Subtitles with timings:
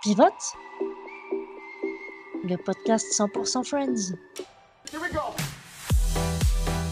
[0.00, 0.54] Pivote,
[2.44, 4.14] le podcast 100% Friends.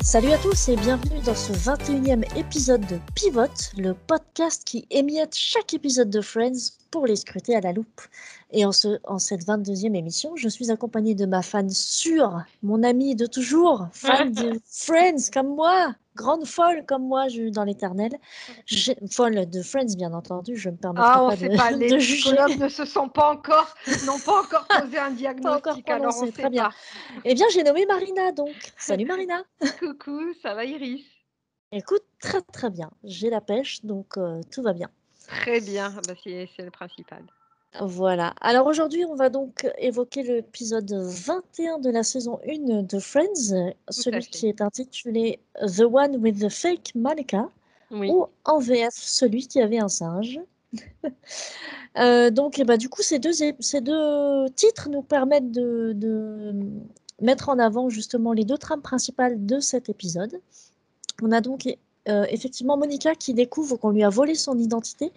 [0.03, 3.46] Salut à tous et bienvenue dans ce 21e épisode de Pivot,
[3.79, 8.00] le podcast qui émiette chaque épisode de Friends pour les scruter à la loupe.
[8.50, 12.82] Et en, ce, en cette 22e émission, je suis accompagnée de ma fan sûre, mon
[12.82, 18.12] amie de toujours, fan de Friends comme moi, grande folle comme moi je, dans l'éternel.
[19.10, 22.56] Folle de Friends, bien entendu, je me permets ah, pas, de, pas, de les juger.
[22.58, 23.72] ne se sont pas encore,
[24.06, 26.64] n'ont pas encore posé un diagnostic, pas alors on très sait bien.
[26.64, 26.74] pas.
[27.24, 28.55] Eh bien, j'ai nommé Marina, donc.
[28.77, 29.44] Salut Marina.
[29.78, 31.05] Coucou, ça va Iris?
[31.70, 32.91] Écoute, très très bien.
[33.05, 34.88] J'ai la pêche, donc euh, tout va bien.
[35.28, 37.22] Très bien, bah, c'est le principal.
[37.83, 38.34] Voilà.
[38.41, 44.25] Alors aujourd'hui, on va donc évoquer l'épisode 21 de la saison 1 de Friends, celui
[44.27, 47.51] qui est intitulé The One with the Fake Monica,
[47.91, 48.11] Oui.
[48.11, 50.41] ou en VF, celui qui avait un singe.
[51.98, 55.95] Euh, donc, eh ben, du coup, ces deux, é- ces deux titres nous permettent de,
[55.97, 56.53] de
[57.23, 60.39] mettre en avant justement les deux trames principales de cet épisode.
[61.23, 61.67] On a donc
[62.11, 65.11] euh, effectivement Monica qui découvre qu'on lui a volé son identité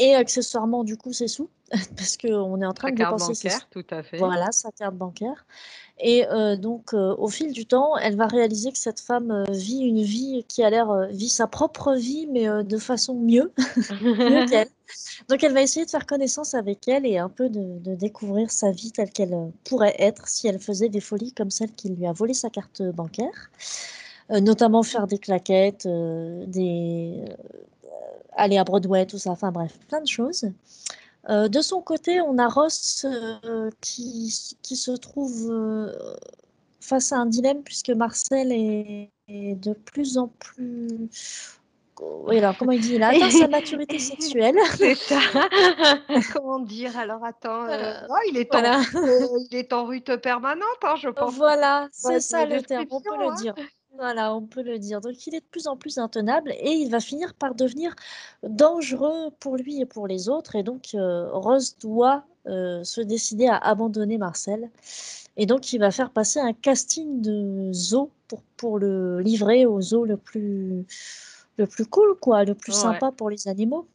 [0.00, 1.48] et accessoirement du coup ses sous
[1.96, 4.16] parce qu'on est en train Sa de carte dépenser ses bancaire, tout à fait.
[4.18, 5.46] voilà, sa carte bancaire.
[6.00, 9.44] Et euh, donc, euh, au fil du temps, elle va réaliser que cette femme euh,
[9.50, 13.52] vit une vie qui a l'air, vit sa propre vie, mais de façon mieux,
[14.02, 14.68] mieux qu'elle.
[15.28, 18.50] Donc, elle va essayer de faire connaissance avec elle et un peu de, de découvrir
[18.50, 22.06] sa vie telle qu'elle pourrait être si elle faisait des folies comme celle qui lui
[22.06, 23.50] a volé sa carte bancaire.
[24.30, 27.24] Notamment faire des claquettes, euh, des,
[28.36, 30.44] aller à Broadway, tout ça, enfin bref, plein de choses.
[31.28, 35.92] Euh, de son côté, on a Ross euh, qui, qui se trouve euh,
[36.80, 41.08] face à un dilemme puisque Marcel est, est de plus en plus...
[42.02, 42.94] Oui, alors comment il dit?
[42.94, 44.56] Il a atteint sa maturité sexuelle.
[44.78, 45.18] C'est ça.
[46.32, 46.96] Comment dire?
[46.96, 48.78] Alors attends, oh, il, est voilà.
[48.78, 51.34] en, il est en rute permanente, hein, je pense.
[51.34, 53.34] Voilà, Ouais, c'est ça le terme, on peut le hein.
[53.34, 53.54] dire.
[54.00, 55.02] Voilà, on peut le dire.
[55.02, 57.94] Donc il est de plus en plus intenable et il va finir par devenir
[58.42, 60.56] dangereux pour lui et pour les autres.
[60.56, 64.70] Et donc euh, Rose doit euh, se décider à abandonner Marcel.
[65.36, 69.82] Et donc il va faire passer un casting de zoo pour, pour le livrer au
[69.82, 70.86] zoo le plus,
[71.58, 72.78] le plus cool, quoi, le plus Ouais.
[72.78, 73.86] sympa pour les animaux.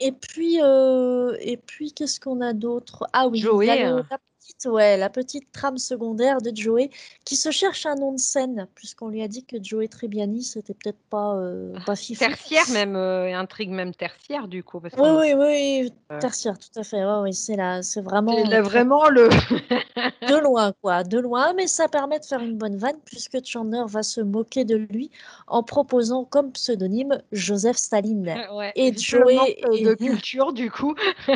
[0.00, 3.08] Et puis, euh, et puis qu'est-ce qu'on a d'autre?
[3.14, 4.06] Ah oui, il y a Joey, le- hein.
[4.10, 4.18] la
[4.48, 6.90] petite, ouais, la petite trame secondaire de Joey
[7.24, 10.74] qui se cherche un nom de scène, puisqu'on lui a dit que Joey Tribbiani, c'était
[10.74, 12.20] peut-être pas, euh, pas fifou.
[12.20, 14.80] Tertiaire même, euh, intrigue même tertiaire du coup.
[14.80, 17.04] Parce Oui, oui, oui, tertiaire, tout à fait.
[17.04, 19.28] Ouais, oui, c'est là, c'est vraiment c'est euh, là vraiment le.
[19.28, 23.82] de loin, quoi, de loin, mais ça permet de faire une bonne vanne puisque Chandler
[23.86, 25.10] va se moquer de lui
[25.46, 28.34] en proposant comme pseudonyme Joseph Staline.
[28.52, 30.94] Ouais, Et Joey de culture du coup.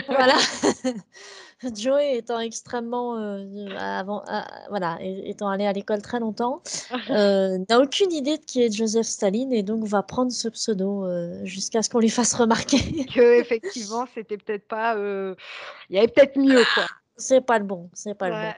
[0.09, 0.35] Voilà.
[1.75, 6.63] Joey étant extrêmement euh, avant, ah, voilà, étant allé à l'école très longtemps,
[7.11, 11.05] euh, n'a aucune idée de qui est Joseph Staline et donc va prendre ce pseudo
[11.05, 12.79] euh, jusqu'à ce qu'on lui fasse remarquer.
[13.15, 16.87] que effectivement c'était peut-être pas il y avait peut-être mieux quoi
[17.17, 18.53] C'est pas le bon, c'est pas le bon.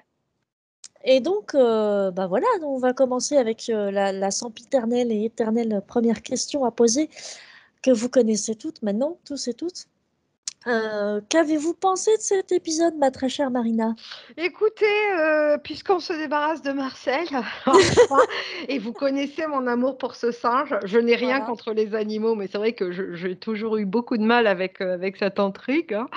[1.04, 5.82] Et donc, euh, bah voilà, on va commencer avec euh, la, la sempiternelle et éternelle
[5.86, 7.10] première question à poser
[7.82, 9.86] que vous connaissez toutes maintenant, tous et toutes.
[10.66, 13.94] Euh, Qu'avez-vous pensé de cet épisode, ma très chère Marina?
[14.36, 14.86] écoutez
[15.18, 17.26] euh, puisqu'on se débarrasse de Marcel
[18.68, 21.44] et vous connaissez mon amour pour ce singe je n'ai rien Voilà.
[21.46, 24.94] contre les animaux mais c'est vrai que j'ai toujours eu beaucoup de mal avec euh,
[24.94, 26.08] avec cette intrigue hein.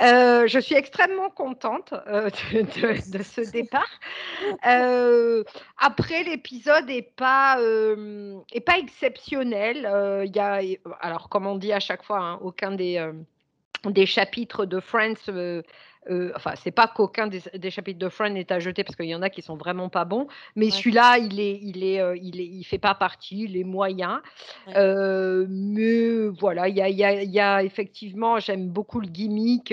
[0.46, 3.90] Je suis extrêmement contente de, de- de ce départ
[5.78, 9.76] après l'épisode est pas est pas exceptionnel
[10.26, 10.60] il y a
[11.00, 12.98] alors comme on dit à chaque fois hein, aucun des
[13.90, 15.14] des chapitres de Friends.
[15.28, 15.62] euh,
[16.10, 19.06] euh, enfin, c'est pas qu'aucun des, des chapitres de Friends est à jeter parce qu'il
[19.06, 20.26] y en a qui sont vraiment pas bons,
[20.56, 20.70] mais Ouais.
[20.72, 24.20] celui-là, il est, il est, euh, il est, il fait pas partie, il est moyen.
[24.66, 24.72] Ouais.
[24.76, 28.98] Euh, mais voilà, il y a, il y a- il y a effectivement, j'aime beaucoup
[28.98, 29.72] le gimmick.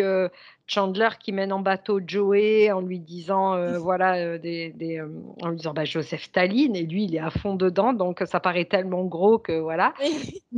[0.69, 5.09] Chandler qui mène en bateau Joey en lui disant euh, voilà euh, des, des, euh,
[5.41, 8.39] en lui disant bah, Joseph Staline et lui il est à fond dedans donc ça
[8.39, 10.09] paraît tellement gros que voilà Mais,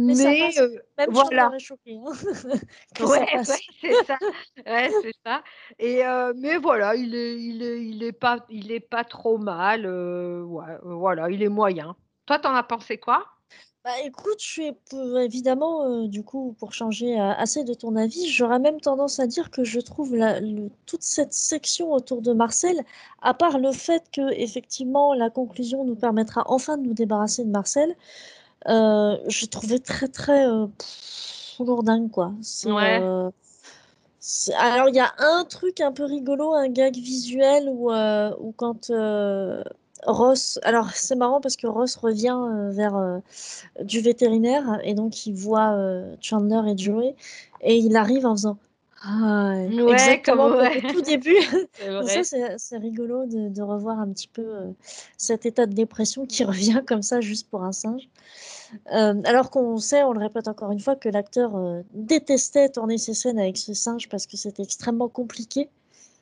[0.05, 0.61] mais ça mais passe.
[0.61, 1.97] euh, Même voilà choqué.
[2.05, 2.11] hein,
[2.99, 4.19] Ouais, ouais, c'est ça.
[4.65, 5.43] Ouais, c'est ça.
[5.79, 9.37] Et euh, mais voilà, il est, il est, il est pas, il est pas trop
[9.39, 9.85] mal.
[9.85, 11.95] euh, ouais, voilà, il est moyen.
[12.27, 13.25] Toi, t'en as pensé quoi?
[13.83, 17.95] Bah écoute, je suis peu- évidemment, euh, du coup, pour changer euh, assez de ton
[17.95, 22.21] avis, j'aurais même tendance à dire que je trouve la- le- toute cette section autour
[22.21, 22.79] de Marcel,
[23.23, 27.49] à part le fait que effectivement la conclusion nous permettra enfin de nous débarrasser de
[27.49, 27.95] Marcel,
[28.69, 32.33] euh, je trouvais très très euh, pff, lourdingue quoi.
[32.43, 33.01] C'est Ouais.
[33.01, 33.29] euh,
[34.19, 38.51] C'est alors il y a un truc un peu rigolo, un gag visuel où, où
[38.57, 38.91] quand,
[40.05, 43.21] Ross alors c'est marrant parce que Ross revient, heu, vers, heu,
[43.83, 47.15] du vétérinaire et donc il voit, heu, Chandler et Joey
[47.61, 48.57] et il arrive en faisant:
[49.03, 51.35] «Hi» Ouais, exactement comme ouais, au tout début.
[52.05, 52.23] c'est
[52.57, 54.73] ça rigolo de de revoir un petit peu,
[55.17, 58.07] cet état de dépression qui revient comme ça juste pour un singe.
[58.87, 61.51] Alors qu'on sait, on le répète encore une fois, que l'acteur,
[61.93, 65.69] détestait tourner ces scènes avec ce singe parce que c'était extrêmement compliqué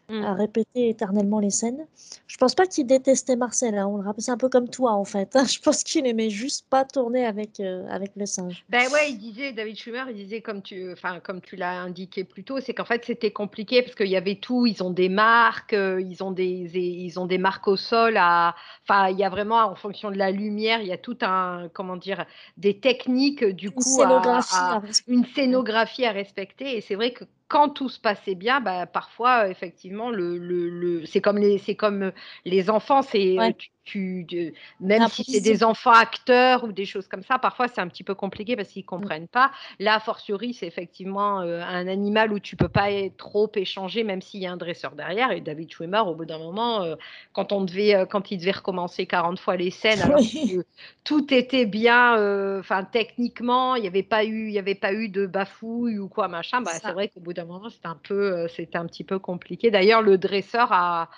[0.10, 0.24] Mmh.
[0.24, 1.88] à répéter éternellement les scènes.
[2.28, 4.94] Je pense pas qu'il détestait Marcel, hein, on le rappelle c'est un peu comme toi
[4.94, 5.46] en fait, hein.
[5.46, 8.66] Je pense qu'il aimait juste pas tourner avec, heu, avec le singe.
[8.70, 12.44] Ben ouais, il disait David Schwimmer, il disait comme tu comme tu l'as indiqué plus
[12.44, 14.68] tôt, c'est qu'en fait, c'était compliqué parce qu'il y avait tout.
[14.68, 18.16] Ils ont des marques, heu, ils ont des des ils ont des marques au sol
[18.18, 21.68] enfin, il y a vraiment en fonction de la lumière, il y a tout un
[21.74, 22.26] comment dire?
[22.58, 26.96] Des techniques, du Une coup à scénographie à à une scénographie à respecter et c'est
[26.96, 31.38] vrai que quand tout se passait bien, bah, parfois, effectivement le le le c'est comme
[31.40, 32.14] les c'est comme, heu,
[32.46, 33.56] les enfants, c'est, Ouais.
[33.58, 37.82] tu tu même si c'est des enfants acteurs ou des choses comme ça, parfois c'est
[37.82, 39.10] un petit peu compliqué parce qu'ils Mmh.
[39.10, 39.52] comprennent pas.
[39.80, 44.04] Là, a fortiori, c'est effectivement, heu, un animal où tu peux pas é trop échanger
[44.04, 46.96] même s'il y a un dresseur derrière et David Schwimmer au bout d'un moment, heu,
[47.34, 50.64] quand on devait, heu, quand il devait recommencer 40 fois les scènes alors que
[51.04, 55.10] tout était bien, enfin techniquement, il y avait pas eu il y avait pas eu
[55.10, 58.00] de bafouilles ou quoi machin, C'est bah, c'est vrai qu'au bout d'un moment, c'était un
[58.02, 59.72] peu, c'était un petit peu compliqué.
[59.72, 61.10] D'ailleurs, le dresseur a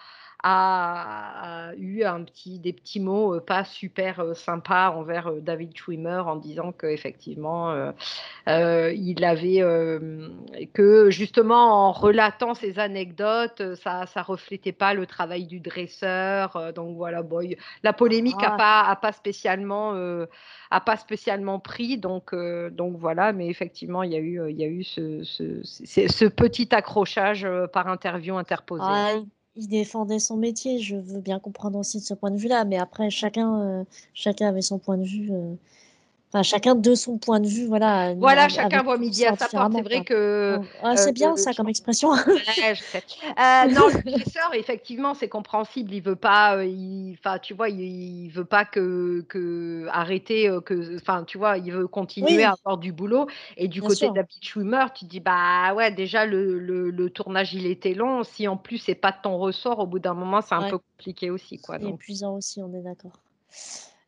[0.44, 5.42] a a eu un petit des petits mots, heu, pas super, heu, sympas envers, heu,
[5.42, 7.94] David Schwimmer en disant qu'effectivement, heu,
[8.96, 9.62] il avait,
[10.74, 16.96] que justement en relatant ces anecdotes, ça ça reflétait pas le travail du dresseur, donc
[16.98, 17.42] voilà, bon
[17.84, 18.52] la polémique a Ah!
[18.52, 19.94] pas a pas spécialement,
[20.72, 22.36] a pas spécialement pris donc
[22.72, 26.08] donc voilà, mais effectivement, il y a eu, il y a eu ce ce c
[26.10, 29.04] ce petit accrochage, par interview interposée.
[29.04, 29.24] Ah,
[29.56, 32.78] il défendait son métier, je veux bien comprendre aussi de ce point de vue-là, mais
[32.78, 35.58] après chacun, heu, chacun avait son point de vue, heu,
[36.34, 39.74] enfin chacun de son point de vue, voilà, Voilà, chacun voit midi à sa porte.
[39.74, 42.10] C'est vrai que, Donc ah, c'est bien ça je comme expression.
[42.28, 43.04] ouais, je sais.
[43.38, 45.94] Heu, non, le dresseur, effectivement, c'est compréhensible.
[45.94, 50.96] Il veut pas, il enfin, tu vois, il il veut pas que que arrêter, que
[50.98, 53.28] enfin, tu vois, il veut continuer à avoir du boulot
[53.58, 54.14] et du bien côté de sûr.
[54.14, 58.24] David Schwimmer, tu dis: «Bah, ouais, déjà le le le tournage, il était long.
[58.24, 60.78] Si en plus c'est pas de ton ressort, au bout d'un moment, c'est un peu
[60.80, 63.12] compliqué aussi, quoi», c'est épuisant aussi, on est d'accord.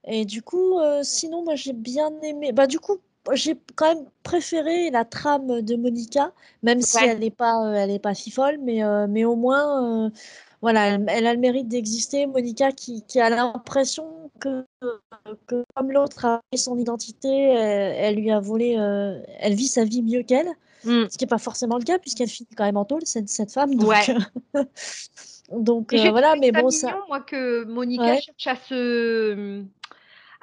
[0.05, 2.97] Et du coup, heu, sinon moi j'ai bien aimé bah, du coup,
[3.33, 7.09] j'ai quand même préféré la trame de Monica, même si ouais.
[7.09, 10.11] elle est pas, heu, elle est pas si-folle, mais heu, mais au moins, heu,
[10.61, 12.25] voilà, elle elle a le mérite d'exister.
[12.27, 14.65] Monica qui qui a l'impression que
[15.47, 18.71] que comme l'autre a son identité, elle elle lui a volé,
[19.39, 20.50] elle vit sa vie mieux qu'elle,
[20.85, 21.05] Mmh.
[21.09, 23.51] ce qui est pas forcément le cas puisqu'elle finit quand même en tôle cette cette
[23.53, 24.15] femme donc Ouais.
[25.51, 29.63] donc voilà, mais bon ça mignon, moi, que Monica ouais, cherche à se,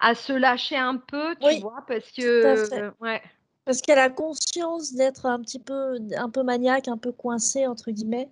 [0.01, 1.85] à se lâcher un peu, tu oui, vois?
[1.87, 3.23] Parce tout que ouais.
[3.67, 7.91] Parce qu'elle a conscience d'être un petit peu un peu «maniaque», un peu «coincée» entre
[7.91, 8.29] guillemets,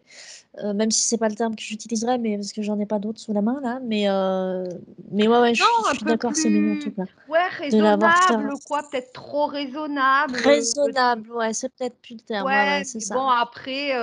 [0.63, 2.99] heu, même si c'est pas le terme que j'utiliserais, mais parce que j'en ai pas
[2.99, 4.65] d'autres sous la main là, mais heu,
[5.13, 8.55] mais ouais, ouais, je Non, suis je d'accord, c'est mignon tout plus, là, ouais, raisonnable,
[8.67, 13.01] quoi, peut-être trop raisonnable, raisonnable, ouais, c'est peut-être plus le terme, ouais, ouais, Ouais, c'est
[13.01, 13.15] ça.
[13.15, 13.95] bon après,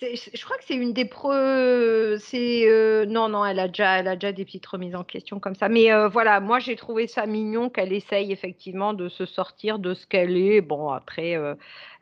[0.00, 4.08] je crois que c'est une des pre c'est, heu, non, non, elle a déjà elle
[4.08, 5.68] a déjà des petites remises en question comme ça.
[5.68, 9.94] Mais, heu, voilà, moi j'ai trouvé ça mignon qu'elle essaye effectivement de se sortir de
[9.94, 10.60] ce qu'elle est.
[10.60, 11.36] Bon après,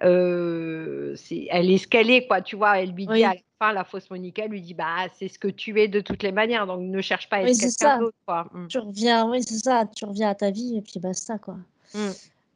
[0.01, 2.79] c'est elle est ce qu'elle est quoi, tu vois?
[2.81, 5.39] Elle lui dit à Oui, la fin, la fausse Monica lui dit: «Bah, c'est ce
[5.39, 7.69] que tu es de toutes les manières, donc ne cherche pas à oui, être c'est
[7.79, 8.49] quelqu'un d'autre quoi».
[8.53, 8.67] Mmh.
[8.69, 11.57] Tu reviens oui, c'est ça, tu reviens à ta vie et puis basta quoi.
[11.95, 12.11] Mmh.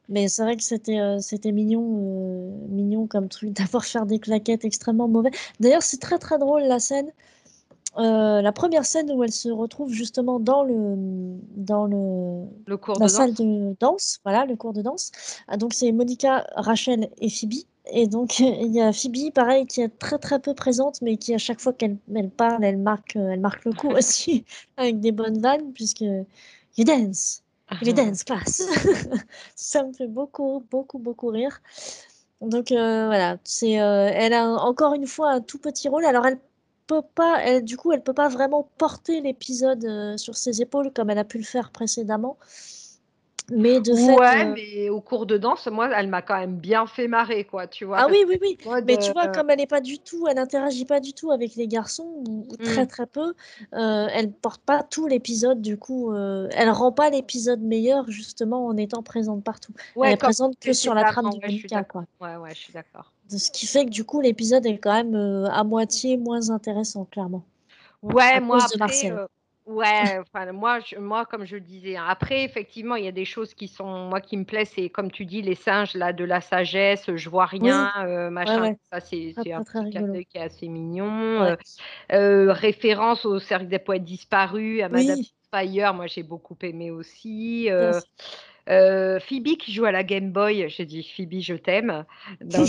[0.09, 4.65] Mais c'est vrai que c'était, c'était mignon, heu, mignon comme truc d'avoir faire des claquettes
[4.65, 5.31] extrêmement mauvais.
[5.59, 7.11] D'ailleurs, c'est très, très drôle la scène
[7.97, 10.95] Heu, la première scène où elle se retrouve justement dans le,
[11.55, 13.33] dans le Le cours la de salle danse?
[13.33, 15.11] de danse, voilà, le cours de danse.
[15.47, 17.53] Ah donc c'est Monica, Rachel et Phoebe
[17.91, 21.33] et donc il y a Phoebe pareil qui est très, très peu présente, mais qui
[21.33, 24.45] à chaque fois qu'elle elle parle, elle marque, elle marque le coup aussi
[24.77, 26.01] avec des bonnes vannes puisque
[26.77, 27.43] «You dance,
[27.81, 28.61] you dance class».
[29.55, 31.61] Ça me fait beaucoup, beaucoup, beaucoup rire.
[32.41, 36.05] Donc heu, voilà, c'est, heu, elle a encore une fois un tout petit rôle.
[36.05, 36.39] Alors elle
[36.87, 41.09] peut pas du coup, elle peut pas vraiment porter l'épisode, heu, sur ses épaules comme
[41.09, 42.37] elle a pu le faire précédemment.
[43.51, 46.57] Mais de fait, Ouais, heu mais au cours de danse, moi, elle m'a quand même
[46.57, 47.99] bien fait marrer, quoi, tu vois?
[47.99, 50.37] Ah oui, oui, oui, mais tu vois, heu comme elle est pas du tout elle
[50.37, 52.87] interagit pas du tout avec les garçons ou ou très, Mmh.
[52.87, 53.33] très peu,
[53.73, 58.67] heu, elle porte pas tout l'épisode du coup, heu, elle rend pas l'épisode meilleur justement
[58.67, 59.73] en étant présente partout.
[60.01, 61.85] Elle est présente que sur la trame ouais, Monica, d'accord.
[61.85, 62.05] quoi.
[62.19, 63.13] Ouais, ouais, je suis d'accord.
[63.29, 67.05] Ce qui fait que du coup l'épisode est quand même, heu, à moitié moins intéressant
[67.05, 67.43] clairement.
[68.01, 69.19] Ouais, À moi après, Marcel.
[69.67, 73.11] Ouais, enfin moi je moi comme je le disais, hein, après effectivement, il y a
[73.11, 76.13] des choses qui sont moi qui me plaisent, c'est comme tu dis les singes là
[76.13, 77.91] de la sagesse, je vois rien,
[78.43, 78.77] ouais, machin, ouais.
[78.91, 80.13] ça c'est Très, c'est un très, très petit clin rigolo.
[80.13, 81.53] d'œil qui est assez mignon, Ouais.
[81.53, 81.57] heu
[82.13, 85.31] heu, référence au cercle des poètes disparus, à Madame Oui.
[85.95, 87.69] Moi j'ai beaucoup aimé aussi,
[88.69, 92.05] heu, Phoebe qui joue à la Game Boy, j'ai dit: «Phoebe je t'aime»,
[92.41, 92.67] donc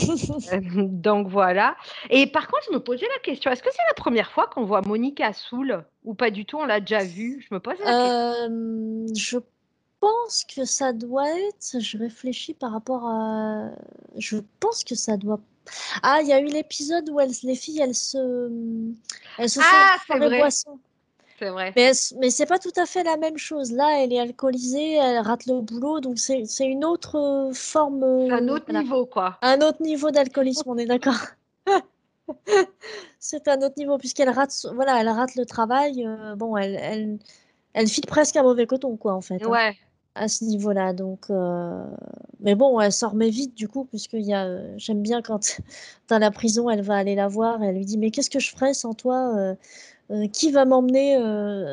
[0.52, 1.76] heu, donc voilà
[2.11, 4.64] et par contre je me posais la question, est-ce que c'est la 1re fois qu'on
[4.64, 7.45] voit Monica saoule ou pas du tout, on l'a déjà vue?
[7.49, 8.45] Je me posais la question.
[8.45, 9.38] Hem, je
[10.00, 13.71] pense que ça doit être je réfléchis par rapport à
[14.17, 15.40] je pense que ça doit
[16.02, 18.50] ah, il y a eu l'épisode où elles les filles, elles se,
[19.37, 19.97] elles se Ah!
[20.00, 20.78] C'est soirée vrai, boisson.
[21.38, 21.73] C'est vrai.
[21.76, 23.73] Mais mais c'est pas tout à fait la même chose.
[23.73, 28.49] Là, elle est alcoolisée, elle rate le boulot, donc c'est c'est une autre, forme, un
[28.49, 29.38] autre voilà, niveau, quoi.
[29.42, 31.14] un autre niveau d'alcoolisme, on est d'accord.
[33.21, 37.18] C'est un autre niveau puisqu'elle rate voilà, elle rate le travail, bon elle elle
[37.75, 39.76] elle file presque un mauvais coton quoi, en fait, hein, Ouais.
[40.14, 41.30] à ce niveau-là, donc
[42.40, 45.57] mais bon, elle s'en remet vite du coup puisqu'il y a, j'aime bien quand
[46.09, 48.40] dans la prison, elle va aller la voir et elle lui dit: «Mais qu'est-ce que
[48.40, 49.54] je ferais sans toi,
[50.10, 51.66] heu, qui va m'emmener, heu,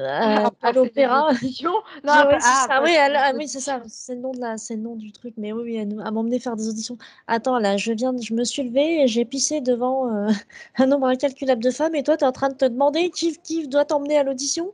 [0.61, 1.29] à l'opéra?»
[2.03, 4.39] Non, à oui, ah, ça, oui, elle ah oui, c'est ça, c'est le nom de
[4.39, 6.97] la c'est le nom du truc, mais oui, oui, elle à m'emmener faire des auditions.
[7.27, 10.27] «Attends là, je viens de je me suis levée et j'ai pissé devant, heu,
[10.77, 13.37] un nombre incalculable de femmes et toi, tu es en train de te demander qui
[13.43, 14.73] qui doit t'emmener à l'audition?»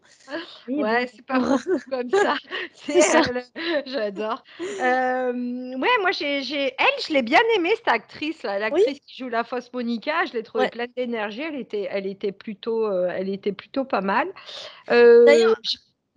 [0.68, 1.40] Oui, Ouais, c'est pas
[1.90, 2.36] comme ça,
[2.74, 3.44] c'est elle,
[3.86, 4.44] j'adore.
[4.80, 8.82] Hem, ouais, moi j'ai elle, je l'ai bien aimée cette actrice-là, Oui.
[8.84, 10.72] l'actrice qui joue la fausse Monica, je l'ai trouvée Ouais.
[10.72, 14.28] pleine d'énergie, elle était elle était plutôt, heu, elle était plutôt pas mal.
[14.92, 15.56] Heu, D'ailleurs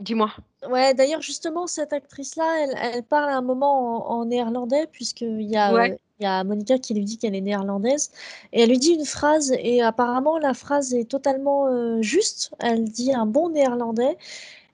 [0.01, 0.31] dis-moi?
[0.69, 5.43] ouais, d'ailleurs justement cette actrice-là, elle elle parle à un moment en en néerlandais puisqu'il
[5.43, 5.99] y a, Ouais.
[6.21, 8.11] Il y a Monica qui lui dit qu'elle est néerlandaise
[8.53, 12.53] et elle lui dit une phrase et apparemment la phrase est totalement, heu, juste.
[12.61, 14.17] Elle dit un bon néerlandais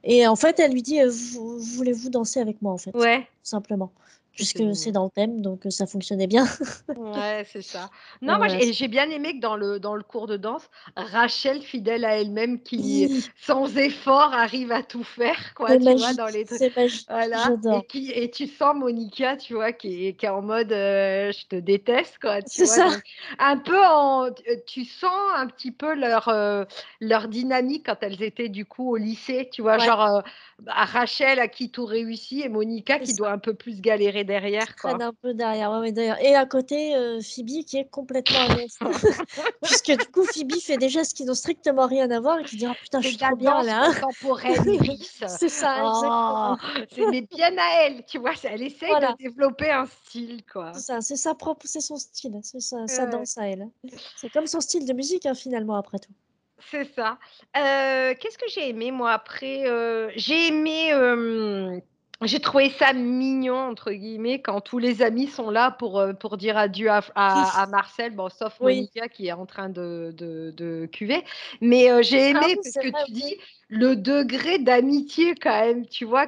[0.05, 3.21] et en fait, elle lui dit, «Vou voulez-vous danser avec moi?» en fait, Ouais.
[3.21, 3.91] tout simplement.
[4.35, 6.47] Puisque c'est dans le thème, donc ça fonctionnait bien.
[6.97, 7.89] Ouais, c'est ça.
[8.21, 12.05] Non, moi j'ai bien aimé que dans le dans le cours de danse, Rachel, fidèle
[12.05, 16.15] à elle-même, qui sans effort arrive à tout faire quoi, tu vois?
[16.15, 16.65] Dans les trucs
[17.09, 19.73] voilà et qui et tu sens Monica, tu vois?
[19.73, 22.83] Qui est qui est en mode, heu: «Je te déteste», quoi, tu vois?
[22.83, 22.89] ça.
[22.89, 23.03] Donc
[23.39, 24.33] un peu en heu,
[24.67, 26.67] tu sens un petit peu leur, heu,
[27.01, 29.79] leur dynamique quand elles étaient du coup au lycée, tu vois?
[29.79, 29.79] Ouais.
[29.79, 30.25] Genre,
[30.59, 33.15] bah, Rachel à qui tout réussit et Monica qui ça.
[33.15, 35.03] doit un peu plus galérer Derrière, traîne quoi.
[35.03, 38.49] un peu derrière, ouais, d'ailleurs et à côté, heu, Phoebe qui est complètement à.
[39.63, 42.57] Puisque du coup, Phoebe fait des gestes qui n'ont strictement rien à voir et qui
[42.57, 43.81] dit: «Oh putain, je C'est suis trop bien là».
[43.81, 45.23] contemporaine, Iris.
[45.27, 45.87] C'est ça, Oh!
[45.87, 46.59] exactement.
[46.91, 48.35] C'est mais bien à elle, tu vois?
[48.37, 50.83] C'est elle essaye de développer un style, C'est quoi.
[50.83, 53.07] ça, c'est sa propre c'est son style, c'est sa sa Ouais.
[53.07, 53.71] danse à elle.
[54.17, 56.13] C'est comme son style de musique, hein, finalement, après tout.
[56.59, 57.19] C'est ça.
[57.57, 60.11] Heu, qu'est-ce que j'ai aimé moi après, heu?
[60.17, 61.81] J'ai aimé, hem,
[62.27, 66.37] j'ai trouvé ça «mignon» entre guillemets quand tous les amis sont là pour, heu, pour
[66.37, 68.91] dire adieu à à à Marcel, bon sauf Oui.
[69.01, 71.25] Monica qui est en train de de de cuver.
[71.63, 73.37] Mais heu, j'ai Ah aimé oui, parce que vrai, tu dis
[73.69, 76.27] le degré d'amitié quand même, tu vois?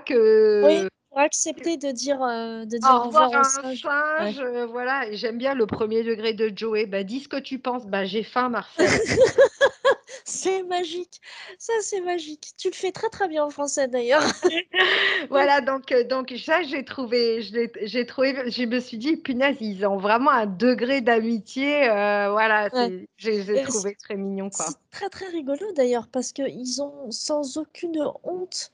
[0.60, 3.74] Oui, Que pour accepter de dire, heu, de dire Au au revoir à un.
[4.18, 4.34] Ouais.
[4.34, 7.86] singe, voilà j'aime bien le 1er degré de Joey: «Bah, dis ce que tu penses».
[7.86, 9.00] «Bah, j'ai faim Marcel».
[10.72, 11.20] Magique,
[11.58, 12.52] ça c'est magique.
[12.56, 14.22] Tu le fais très, très bien en français d'ailleurs.
[15.30, 19.84] Voilà donc heu, donc ça j'ai trouvé j'ai trouvé je me suis dit: «Punaise, ils
[19.86, 23.94] ont vraiment un degré d'amitié, heu, voilà, Ouais c'est» je les ai et c trouvés
[23.96, 28.70] très mignons, c'est très, très rigolo d'ailleurs parce qu'ils ont sans aucune honte,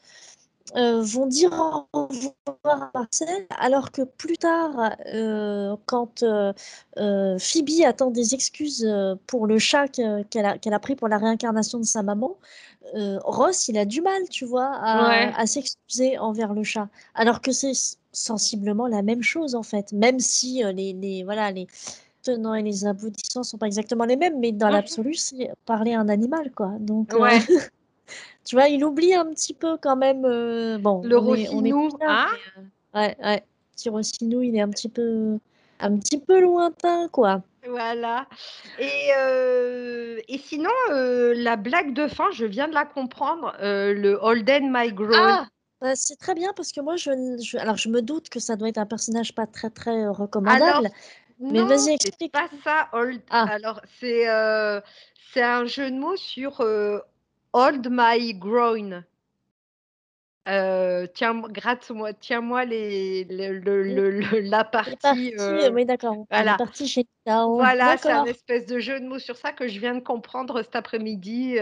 [0.76, 1.52] heu, vont dire
[1.92, 6.52] au revoir à Marcel alors que plus tard, heu, quand, heu,
[7.38, 8.86] Phoebe attend des excuses,
[9.26, 12.36] pour le chat que qu'elle a pris pour la réincarnation de sa maman,
[13.24, 15.46] Ross, il a du mal, tu vois, à Ouais.
[15.46, 16.88] s'excuser envers le chat.
[17.14, 17.72] Alors que c'est
[18.12, 21.66] sensiblement la même chose, en fait, même si, les les voilà, les
[22.22, 26.00] tenants et les aboutissants sont pas exactement les mêmes, mais dans l'absolu, c'est parler à
[26.00, 27.38] un animal, quoi, donc Ouais.
[28.44, 33.16] tu vois, il oublie un petit peu quand même, heu, bon, Le mais heu, ouais,
[33.22, 35.38] ouais, petit Rossignol, il est un petit peu
[35.80, 37.42] un petit peu lointain, quoi.
[37.68, 38.26] Voilà
[38.78, 44.18] et heu et sinon, heu, la blague de fin, je viens de la comprendre, le
[44.20, 45.14] Holden My Grown.
[45.14, 45.46] Ah!
[45.80, 47.10] Bah, c'est très bien parce que moi je
[47.40, 50.02] je alors je me doute que ça doit être un personnage pas très, très, heu,
[50.06, 50.88] Alors, recommandable,
[51.40, 53.46] mais non, vas-y c'est pas ça old Ah!
[53.48, 54.24] alors c'est,
[55.32, 56.60] c'est un jeu de mots sur,
[57.54, 59.04] hold my groin.
[60.48, 63.94] Heu, tiens gratte-moi, tiens-moi les le le Mmh.
[63.94, 66.60] le le la Les partie, parties, heu, heu oui d'accord, les voilà.
[67.58, 70.62] Voilà, c'est un espèce de jeu de mots sur ça que je viens de comprendre
[70.62, 71.56] cet après-midi,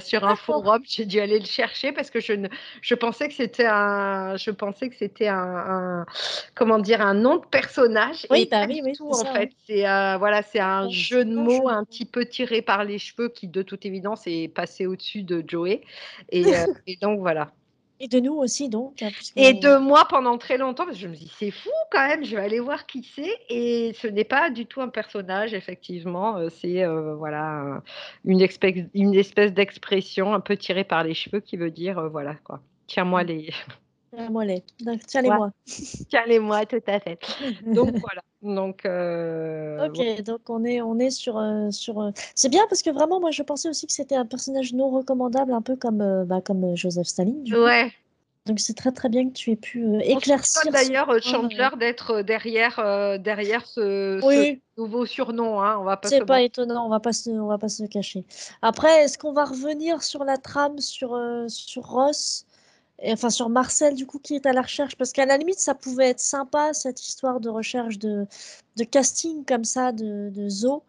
[0.00, 0.82] sur un forum.
[0.86, 2.48] J'ai dû aller le chercher parce que je ne
[2.82, 5.36] je pensais que c'était un je pensais que c'était un
[6.02, 6.06] un
[6.54, 7.00] comment dire?
[7.02, 9.48] Un nom de personnage Oui, et bah, oui, tout en ça, fait.
[9.48, 9.56] oui.
[9.66, 9.82] C'est,
[10.18, 13.48] voilà, c'est un c'est jeu de mots un petit peu tiré par les cheveux qui
[13.48, 15.82] de toute évidence est passé au-dessus de Joey
[16.30, 16.52] et
[17.02, 17.52] donc voilà.
[18.04, 21.06] Et de nous aussi donc, hein, Et de moi pendant très longtemps parce que je
[21.08, 24.24] me dis: «C'est fou quand même, je vais aller voir qui c'est» et ce n'est
[24.24, 27.80] pas du tout un personnage effectivement, heu, c'est, heu, voilà,
[28.24, 32.08] une expec une espèce d'expression un peu tirée par les cheveux qui veut dire, heu,
[32.08, 33.26] voilà quoi: «Tiens-moi Mmh.
[33.28, 33.50] les»
[34.80, 35.50] Donc tiens les moi.
[36.10, 37.18] tiens les moi, tout à fait.
[37.66, 42.48] Donc voilà, donc heu, OK, donc on est on est sur, heu, sur, heu c'est
[42.48, 45.62] bien parce que vraiment moi je pensais aussi que c'était un personnage non recommandable un
[45.62, 47.60] peu comme, heu, bah, comme, Joseph Staline du coup.
[47.60, 47.92] Ouais.
[48.46, 53.18] Donc c'est très, très bien que tu aies pu, soupçonne éclaircir d'ailleurs, Chandler d'être, derrière,
[53.20, 57.30] derrière ce nouveau surnom, hein, on va pas C'est pas étonnant, on va pas se
[57.30, 58.24] on va pas se cacher.
[58.60, 61.16] Après, est-ce qu'on va revenir sur la trame sur,
[61.46, 62.44] sur Ross?
[63.00, 64.96] Et enfin sur Marcel du coup qui est à la recherche?
[64.96, 68.26] Parce qu'à la limite ça pouvait être sympa cette histoire de recherche de
[68.76, 70.82] de casting comme ça de de Zo.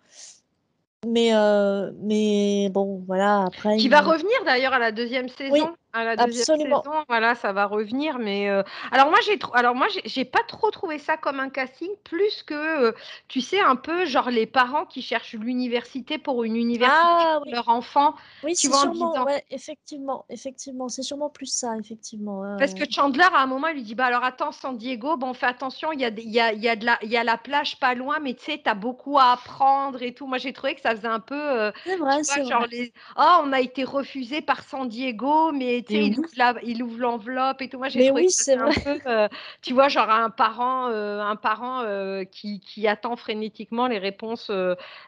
[1.06, 5.60] Mais heu, mais bon voilà après Qui va ils revenir d'ailleurs à la 2e Oui,
[5.60, 6.86] saison à la 2e absolument.
[6.86, 10.42] saison, voilà, ça va revenir mais heu, alors moi j'ai trou alors moi j'ai pas
[10.48, 12.56] trop trouvé ça comme un casting plus que,
[12.90, 12.96] heu,
[13.28, 17.46] tu sais un peu genre les parents qui cherchent l'université pour une université Ah pour
[17.46, 17.54] oui!
[17.54, 18.82] leur enfant, Oui tu vois?
[18.82, 22.84] En sûrement disant ouais effectivement, effectivement, c'est sûrement plus ça effectivement, Parce que.
[22.90, 25.92] Chandler à un moment il lui dit: «Bah alors attends San Diego, bon fais attention
[25.92, 27.80] il y a il y a y a de la il y a la plage
[27.80, 30.28] pas loin mais tu sais tu as beaucoup à apprendre et tout».
[30.28, 32.44] Moi j'ai trouvé que ça faisait un peu, heu, C'est vrai, vois?
[32.44, 32.68] Genre vrai.
[32.72, 36.06] les: «Oh on a été refusés par San Diego mais» tu Mais sais?
[36.08, 37.78] Il ouvre la il ouvre l'enveloppe et tout.
[37.78, 39.28] Moi j'ai trouvé oui c'est un peu, heu,
[39.62, 39.90] tu vois?
[39.90, 44.50] Genre un parent, heu, un parent, heu, qui qui attend frénétiquement les réponses,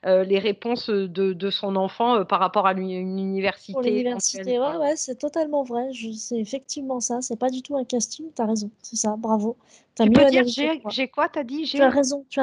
[0.04, 4.78] les réponses, de de son enfant, par rapport à une université l'université, ouais, quoi.
[4.78, 8.46] ouais, c'est totalement vrai, c'est effectivement ça, c'est pas du tout un casting, tu as
[8.46, 9.58] raison, c'est ça, bravo.
[9.96, 10.96] Tu as Tu mieux peux dire analysé que j'ai moi.
[10.96, 11.66] j'ai quoi tu as dit?
[11.74, 11.90] Tu as J'ai?
[11.90, 12.40] raison, tu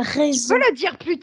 [0.46, 0.56] peux raison.
[0.70, 1.18] le dire plus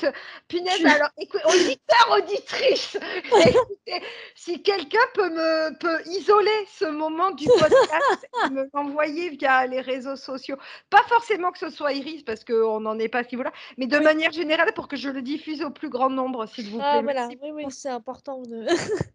[0.47, 1.78] punaise Tu alors écou auditeurs,
[2.11, 2.97] auditrices,
[3.47, 4.01] écoutez,
[4.35, 9.81] si quelqu'un peut me peut isoler ce moment du podcast et me l'envoyer via les
[9.81, 10.57] réseaux sociaux.
[10.89, 13.87] Pas forcément que ce soit Iris parce qu'on n'en est pas à ce niveau-là, mais
[13.87, 14.03] de Oui.
[14.03, 17.03] manière générale pour que je le diffuse au plus grand nombre s'il vous Ah plaît.
[17.03, 18.65] voilà, Merci oui, oui, c'est important de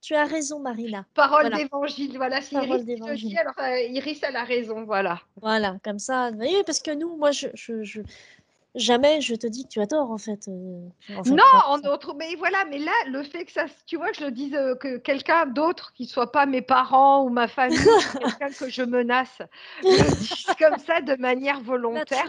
[0.00, 1.56] tu as raison Marina, Parole voilà.
[1.58, 3.36] d'évangile, voilà, Parole d'évangile.
[3.38, 5.20] alors, heu, Iris elle a raison, voilà.
[5.42, 8.00] Voilà, comme ça oui, oui parce que nous, moi je je je
[8.78, 10.48] jamais je te dis que tu as tort en fait,
[11.16, 14.12] enfin Non, en autre mais voilà, mais là le fait que ça tu vois?
[14.12, 17.78] Je le dise, heu, que quelqu'un d'autre qui soit pas mes parents ou ma famille
[18.40, 19.42] quelqu'un que je menace,
[19.82, 22.26] le dise comme ça de manière volontaire,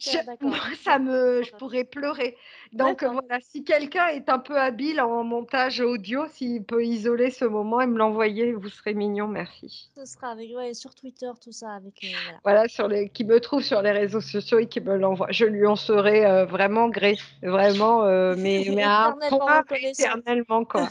[0.00, 2.36] je moi ça me je pourrais pleurer.
[2.72, 7.44] Donc voilà, si quelqu'un est un peu habile en montage audio, s'il peut isoler ce
[7.44, 9.90] moment et me l'envoyer, vous serez mignons, merci.
[9.96, 12.38] Ce sera avec ouais, sur Twitter tout ça avec, heu, voilà.
[12.44, 15.28] Voilà sur les qui me trouve sur les réseaux sociaux et qui me l'envoie.
[15.30, 19.64] Je lui en serai, heu, vraiment gré, vraiment, heu, mais mais à un Éternellement point
[19.82, 20.88] éternellement quoi.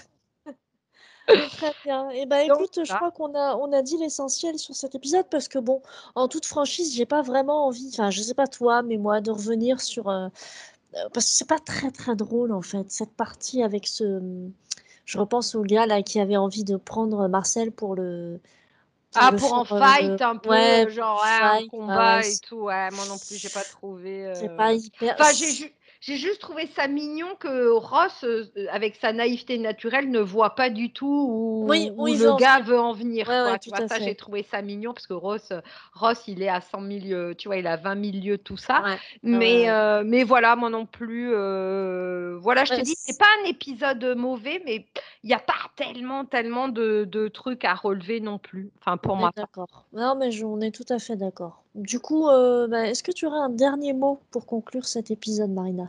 [1.58, 2.10] Très bien.
[2.12, 5.26] Et bah, Donc écoute, je crois qu'on a on a dit l'essentiel sur cet épisode
[5.30, 5.82] parce que bon,
[6.16, 9.32] en toute franchise, j'ai pas vraiment envie, enfin je sais pas toi, mais moi de
[9.32, 10.30] revenir sur, heu,
[11.14, 14.52] parce que c'est pas très, très drôle en fait cette partie avec ce, mmh,
[15.06, 18.40] je repense au gars là qui avait envie de prendre Marcel pour le
[19.18, 22.38] Ah pour en heu fight un peu, ouais genre ouais un fight, ouais, combat et
[22.38, 25.54] tout, ouais moi non plus j'ai pas trouvé, c'est pas heu, hyper enfin j'ai
[26.06, 30.54] j'ai juste trouvé ça mignon que Ross, heu heu, avec sa naïveté naturelle ne voit
[30.54, 33.82] pas du tout où le gars veut en venir Ouais, ouais, quoi, tu vois?
[33.82, 35.62] Ça j'ai trouvé ça mignon parce que Ross, heu,
[35.94, 37.58] Ross il est à 100 000 lieues, tu vois?
[37.58, 39.00] Il à 20 000 lieues de tout ça, Ouais.
[39.32, 39.76] Ouais, ouais, mais ouais.
[40.06, 41.30] mais voilà moi non plus,
[42.38, 44.88] voilà je te Ouais, dis c'est pas un épisode, mauvais mais
[45.24, 49.18] il y a pas tellement, tellement de de trucs à relever non plus, enfin pour
[49.18, 49.32] part.
[49.36, 49.86] d'accord.
[49.94, 51.64] Non mais je on est tout à fait d'accord.
[51.76, 55.86] Du coup, bah, est-ce que tu aurais un dernier mot pour conclure cet épisode Marina?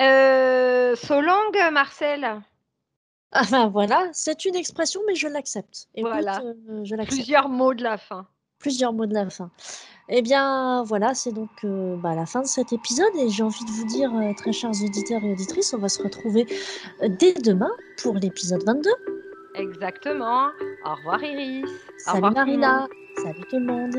[0.00, 2.40] Heu, so long Marcel.
[3.32, 5.88] Ah bah, voilà, c'est une expression mais je l'accepte.
[5.94, 6.40] Écoute, Voilà,
[6.84, 7.16] je l'accepte.
[7.18, 8.26] plusieurs mots de la fin.
[8.58, 9.50] Plusieurs mots de la fin.
[10.08, 13.64] Et bien voilà, c'est donc, heu, bah, la fin de cet épisode et j'ai envie
[13.64, 16.46] de vous dire, heu, très chers auditeurs et auditrices, on va se retrouver,
[17.02, 17.70] dès demain
[18.02, 18.90] pour l'épisode 22.
[19.54, 20.48] Exactement.
[20.86, 21.64] Au revoir Iris.
[21.64, 22.60] Au Salut revoir tout le monde.
[22.60, 22.88] Marina.
[23.22, 23.96] Salut tout le monde.